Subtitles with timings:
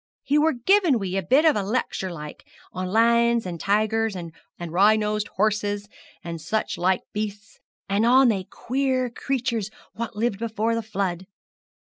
[0.23, 4.33] He wor givin' we a bit of a lecture loike, on lions and tigers, and
[4.59, 5.87] ryenosed horses,
[6.23, 11.27] and such loike beasts, and on they queer creatures wot lived before the flood.